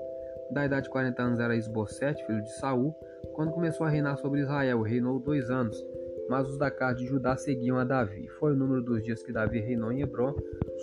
[0.52, 2.94] Da idade de 40 anos era Esbocete, filho de Saul,
[3.34, 5.84] quando começou a reinar sobre Israel, reinou dois anos,
[6.28, 8.28] mas os da casa de Judá seguiam a Davi.
[8.40, 10.36] Foi o número dos dias que Davi reinou em Hebron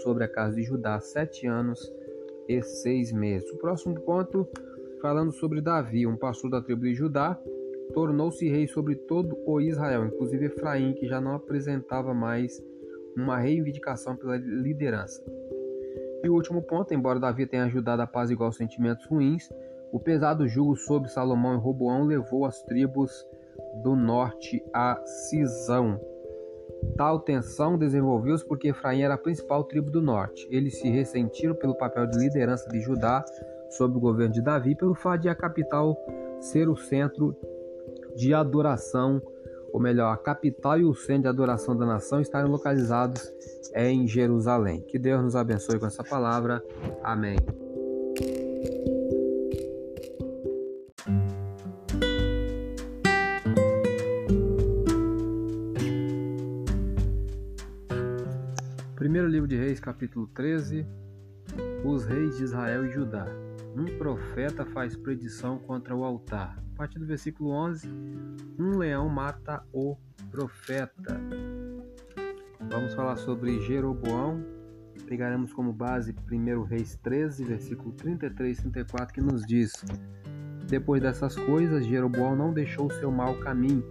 [0.02, 1.92] sobre a casa de Judá, sete anos
[2.48, 3.50] e seis meses.
[3.50, 4.48] O próximo ponto,
[5.00, 7.38] falando sobre Davi, um pastor da tribo de Judá,
[7.96, 12.62] tornou-se rei sobre todo o Israel, inclusive Efraim, que já não apresentava mais
[13.16, 15.24] uma reivindicação pela liderança.
[16.22, 19.48] E o último ponto, embora Davi tenha ajudado a apaziguar os sentimentos ruins,
[19.90, 23.26] o pesado jugo sobre Salomão e Roboão levou as tribos
[23.82, 25.98] do norte à cisão.
[26.98, 30.46] Tal tensão desenvolveu-se porque Efraim era a principal tribo do norte.
[30.50, 33.24] Eles se ressentiram pelo papel de liderança de Judá
[33.70, 35.96] sob o governo de Davi, pelo fato de a capital
[36.40, 37.34] ser o centro
[38.16, 39.20] de adoração,
[39.72, 43.30] ou melhor, a capital e o centro de adoração da nação estarem localizados
[43.74, 44.80] em Jerusalém.
[44.82, 46.62] Que Deus nos abençoe com essa palavra.
[47.02, 47.36] Amém.
[58.94, 60.86] Primeiro livro de Reis, capítulo 13.
[61.84, 63.26] Os reis de Israel e Judá.
[63.76, 66.65] Um profeta faz predição contra o altar.
[66.76, 67.88] A partir do versículo 11,
[68.58, 69.96] um leão mata o
[70.30, 71.18] profeta.
[72.70, 74.44] Vamos falar sobre Jeroboão.
[75.06, 79.72] Pegaremos como base 1 Reis 13, versículo 33 e 34, que nos diz:
[80.68, 83.82] Depois dessas coisas, Jeroboão não deixou o seu mau caminho.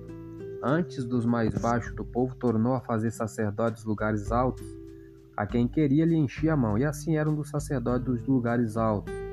[0.62, 4.68] Antes dos mais baixos do povo, tornou a fazer sacerdotes lugares altos.
[5.36, 9.25] A quem queria lhe enchia a mão, e assim eram dos sacerdotes dos lugares altos.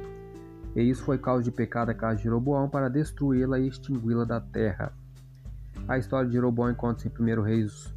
[0.75, 4.41] E isso foi causa de pecado a casa de Jeroboão para destruí-la e extingui-la da
[4.41, 4.93] terra.
[5.87, 7.93] A história de Jeroboão encontra-se em 1 Reis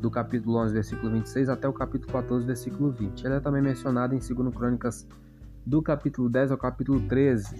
[0.00, 3.26] do capítulo 11, versículo 26 até o capítulo 14, versículo 20.
[3.26, 5.06] Ela é também mencionada em 2 Crônicas
[5.64, 7.58] do capítulo 10 ao capítulo 13.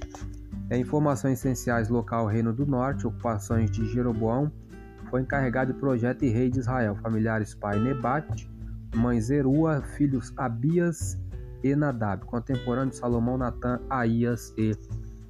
[0.71, 4.53] É informações essenciais local Reino do Norte, ocupações de Jeroboão,
[5.09, 8.51] foi encarregado de projeto e rei de Israel, familiares pai Nebate,
[8.95, 11.19] mãe Zerua, filhos Abias
[11.63, 14.73] e Nadab, contemporâneo de Salomão, Natã, Aías e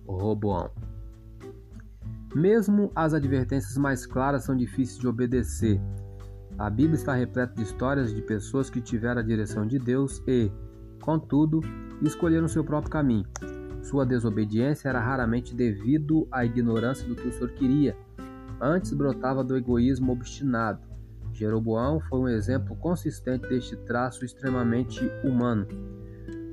[0.07, 0.71] Roboão.
[2.35, 5.81] Mesmo as advertências mais claras são difíceis de obedecer.
[6.59, 10.51] A Bíblia está repleta de histórias de pessoas que tiveram a direção de Deus e,
[11.01, 11.61] contudo,
[12.03, 13.27] escolheram seu próprio caminho.
[13.83, 17.97] Sua desobediência era raramente devido à ignorância do que o Senhor queria,
[18.61, 20.81] antes brotava do egoísmo obstinado.
[21.33, 25.67] Jeroboão foi um exemplo consistente deste traço extremamente humano.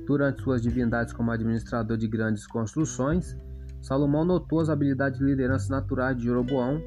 [0.06, 3.36] Durante suas divindades como administrador de grandes construções,
[3.82, 6.80] Salomão notou as habilidades de liderança naturais de Jeroboão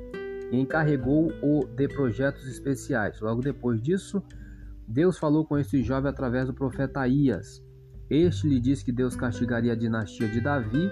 [0.51, 3.19] e encarregou-o de projetos especiais.
[3.19, 4.23] Logo depois disso,
[4.87, 7.61] Deus falou com este jovem através do profeta Aías.
[8.09, 10.89] Este lhe disse que Deus castigaria a dinastia de Davi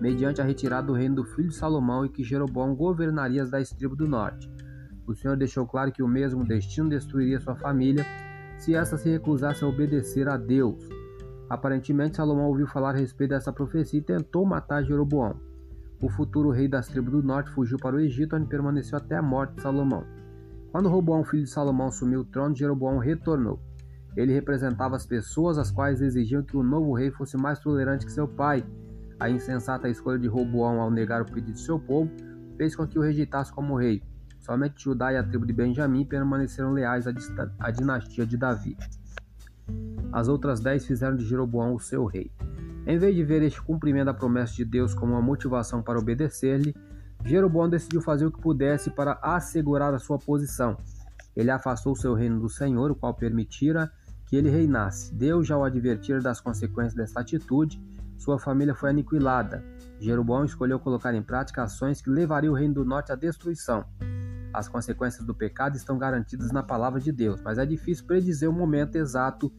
[0.00, 3.70] mediante a retirada do reino do filho de Salomão e que Jeroboão governaria as dez
[3.70, 4.50] tribos do norte.
[5.06, 8.04] O Senhor deixou claro que o mesmo destino destruiria sua família
[8.58, 10.95] se essa se recusasse a obedecer a Deus.
[11.48, 15.36] Aparentemente, Salomão ouviu falar a respeito dessa profecia e tentou matar Jeroboão.
[16.00, 19.22] O futuro rei das tribos do norte fugiu para o Egito, onde permaneceu até a
[19.22, 20.04] morte de Salomão.
[20.72, 23.58] Quando Roboão, filho de Salomão, assumiu o trono, Jeroboão retornou.
[24.16, 28.12] Ele representava as pessoas as quais exigiam que o novo rei fosse mais tolerante que
[28.12, 28.64] seu pai.
[29.18, 32.10] A insensata escolha de Roboão ao negar o pedido de seu povo
[32.56, 34.02] fez com que o rejeitasse como rei.
[34.40, 38.76] Somente Judá e a tribo de Benjamim permaneceram leais à dinastia de Davi.
[40.16, 42.32] As outras dez fizeram de Jeroboão o seu rei.
[42.86, 46.74] Em vez de ver este cumprimento da promessa de Deus como uma motivação para obedecer-lhe,
[47.22, 50.78] Jeroboão decidiu fazer o que pudesse para assegurar a sua posição.
[51.36, 53.92] Ele afastou seu reino do Senhor, o qual permitira
[54.24, 55.14] que ele reinasse.
[55.14, 57.78] Deus já o advertira das consequências dessa atitude,
[58.16, 59.62] sua família foi aniquilada.
[60.00, 63.84] Jeroboão escolheu colocar em prática ações que levariam o reino do norte à destruição.
[64.50, 68.52] As consequências do pecado estão garantidas na palavra de Deus, mas é difícil predizer o
[68.54, 69.52] momento exato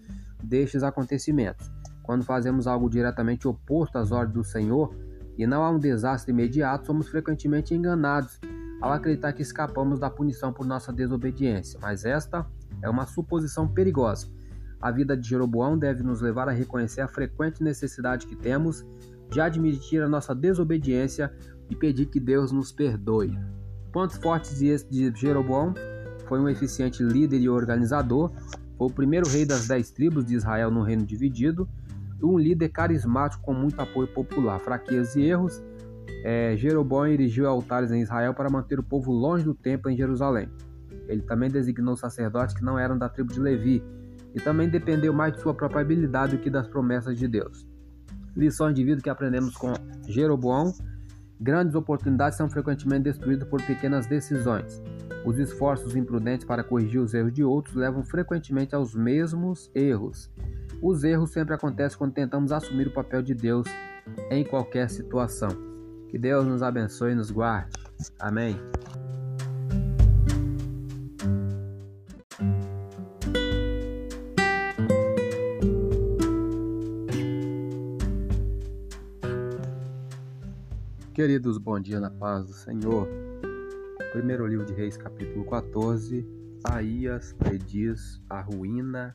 [0.43, 1.71] destes acontecimentos.
[2.03, 4.95] Quando fazemos algo diretamente oposto às ordens do Senhor
[5.37, 8.39] e não há um desastre imediato, somos frequentemente enganados
[8.81, 11.79] ao acreditar que escapamos da punição por nossa desobediência.
[11.81, 12.45] Mas esta
[12.81, 14.27] é uma suposição perigosa.
[14.79, 18.85] A vida de Jeroboão deve nos levar a reconhecer a frequente necessidade que temos
[19.29, 21.33] de admitir a nossa desobediência
[21.69, 23.37] e pedir que Deus nos perdoe.
[23.91, 25.73] Pontos fortes de Jeroboão
[26.27, 28.31] foi um eficiente líder e organizador,
[28.77, 31.67] foi o primeiro rei das dez tribos de Israel no reino dividido,
[32.21, 34.59] um líder carismático com muito apoio popular.
[34.59, 35.61] Fraquezas e erros,
[36.23, 40.49] é, Jeroboão erigiu altares em Israel para manter o povo longe do templo em Jerusalém.
[41.07, 43.83] Ele também designou sacerdotes que não eram da tribo de Levi
[44.35, 47.67] e também dependeu mais de sua própria habilidade do que das promessas de Deus.
[48.35, 49.73] Lições de vida que aprendemos com
[50.07, 50.73] Jeroboão.
[51.39, 54.81] Grandes oportunidades são frequentemente destruídas por pequenas decisões.
[55.27, 60.31] Os esforços imprudentes para corrigir os erros de outros levam frequentemente aos mesmos erros.
[60.81, 63.67] Os erros sempre acontecem quando tentamos assumir o papel de Deus
[64.31, 65.49] em qualquer situação.
[66.07, 67.73] Que Deus nos abençoe e nos guarde.
[68.17, 68.57] Amém.
[81.13, 83.26] Queridos, bom dia na paz do Senhor.
[84.17, 86.25] Primeiro livro de Reis, capítulo 14.
[86.63, 89.13] Aías prediz a ruína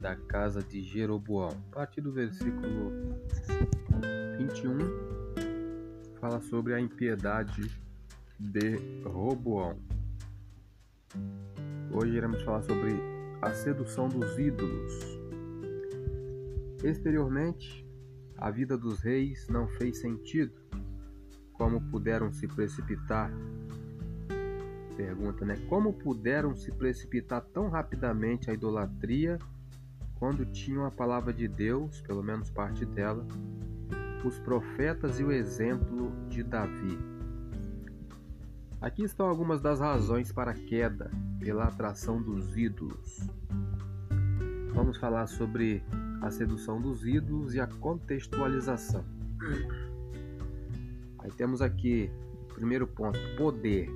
[0.00, 1.50] da casa de Jeroboão.
[1.72, 2.92] A partir do versículo
[4.38, 4.78] 21,
[6.18, 7.70] fala sobre a impiedade
[8.40, 9.78] de Roboão.
[11.92, 12.98] Hoje iremos falar sobre
[13.42, 14.94] a sedução dos ídolos.
[16.82, 17.86] Exteriormente,
[18.38, 20.54] a vida dos reis não fez sentido.
[21.52, 23.30] Como puderam se precipitar
[24.96, 25.56] pergunta, né?
[25.68, 29.38] Como puderam se precipitar tão rapidamente à idolatria
[30.18, 33.26] quando tinham a palavra de Deus, pelo menos parte dela,
[34.24, 36.98] os profetas e o exemplo de Davi.
[38.80, 43.28] Aqui estão algumas das razões para a queda pela atração dos ídolos.
[44.74, 45.82] Vamos falar sobre
[46.20, 49.04] a sedução dos ídolos e a contextualização.
[51.18, 52.10] Aí temos aqui,
[52.54, 53.88] primeiro ponto, poder.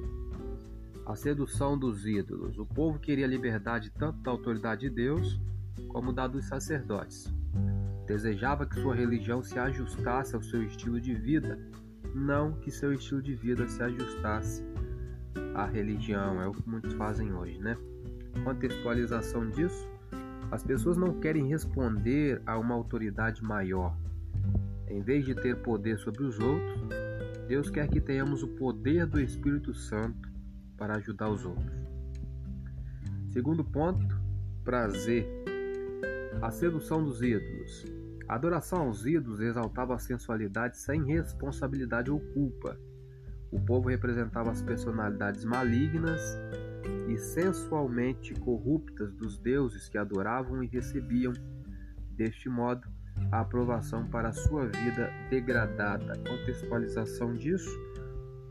[1.11, 2.57] A sedução dos ídolos.
[2.57, 5.41] O povo queria liberdade tanto da autoridade de Deus
[5.89, 7.35] como da dos sacerdotes.
[8.07, 11.59] Desejava que sua religião se ajustasse ao seu estilo de vida,
[12.15, 14.65] não que seu estilo de vida se ajustasse
[15.53, 16.41] à religião.
[16.41, 17.77] É o que muitos fazem hoje, né?
[18.45, 19.89] Contextualização disso:
[20.53, 23.99] as pessoas não querem responder a uma autoridade maior.
[24.87, 26.79] Em vez de ter poder sobre os outros,
[27.49, 30.30] Deus quer que tenhamos o poder do Espírito Santo
[30.81, 31.87] para ajudar os outros.
[33.31, 34.18] Segundo ponto,
[34.64, 35.28] prazer.
[36.41, 37.85] A sedução dos ídolos.
[38.26, 42.78] A adoração aos ídolos exaltava a sensualidade sem responsabilidade ou culpa.
[43.53, 46.22] O povo representava as personalidades malignas
[47.09, 51.35] e sensualmente corruptas dos deuses que adoravam e recebiam,
[52.16, 52.89] deste modo,
[53.31, 56.14] a aprovação para a sua vida degradada.
[56.26, 57.70] Contextualização disso: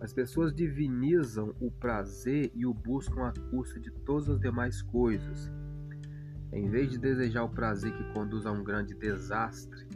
[0.01, 5.51] as pessoas divinizam o prazer e o buscam à custa de todas as demais coisas.
[6.51, 9.87] Em vez de desejar o prazer que conduz a um grande desastre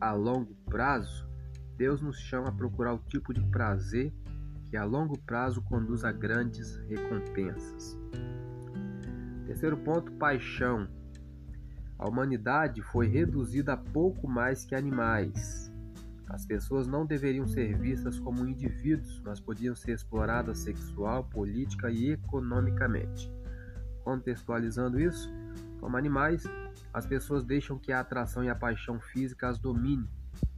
[0.00, 1.28] a longo prazo,
[1.76, 4.12] Deus nos chama a procurar o tipo de prazer
[4.70, 7.98] que a longo prazo conduz a grandes recompensas.
[9.46, 10.88] Terceiro ponto: paixão.
[11.98, 15.69] A humanidade foi reduzida a pouco mais que animais.
[16.30, 22.12] As pessoas não deveriam ser vistas como indivíduos, mas podiam ser exploradas sexual, política e
[22.12, 23.30] economicamente.
[24.04, 25.28] Contextualizando isso,
[25.80, 26.44] como animais,
[26.94, 30.08] as pessoas deixam que a atração e a paixão física as domine.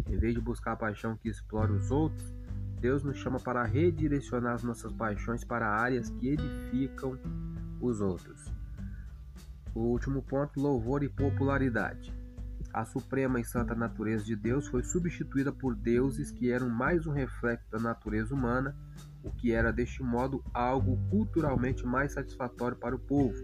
[0.07, 2.35] Em vez de buscar a paixão que explora os outros,
[2.79, 7.19] Deus nos chama para redirecionar as nossas paixões para áreas que edificam
[7.81, 8.53] os outros.
[9.75, 12.13] O último ponto: louvor e popularidade.
[12.73, 17.13] A suprema e santa natureza de Deus foi substituída por deuses que eram mais um
[17.13, 18.75] reflexo da natureza humana,
[19.23, 23.37] o que era deste modo algo culturalmente mais satisfatório para o povo.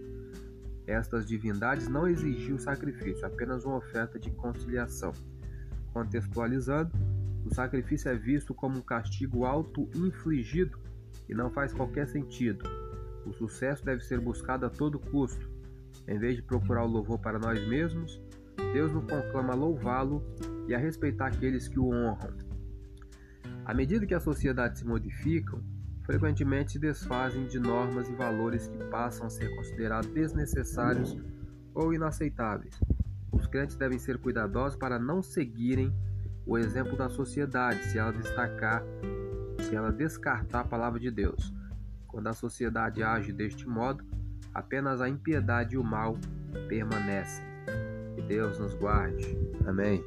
[0.87, 5.12] Estas divindades não exigiam sacrifício, apenas uma oferta de conciliação.
[5.93, 6.91] Contextualizando,
[7.45, 10.79] o sacrifício é visto como um castigo auto-infligido
[11.29, 12.64] e não faz qualquer sentido.
[13.26, 15.51] O sucesso deve ser buscado a todo custo.
[16.07, 18.18] Em vez de procurar o louvor para nós mesmos,
[18.73, 20.23] Deus nos conclama a louvá-lo
[20.67, 22.37] e a respeitar aqueles que o honram.
[23.65, 25.63] À medida que as sociedades se modificam,
[26.05, 31.17] frequentemente se desfazem de normas e valores que passam a ser considerados desnecessários
[31.75, 32.81] ou inaceitáveis.
[33.31, 35.95] Os crentes devem ser cuidadosos para não seguirem
[36.47, 38.83] o exemplo da sociedade se ela destacar,
[39.61, 41.53] se ela descartar a palavra de Deus.
[42.07, 44.03] Quando a sociedade age deste modo,
[44.55, 46.17] apenas a impiedade e o mal
[46.69, 47.47] permanecem.
[48.19, 49.39] Que Deus nos guarde.
[49.64, 50.05] Amém.